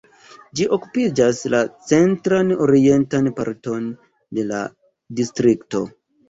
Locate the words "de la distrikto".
4.39-5.85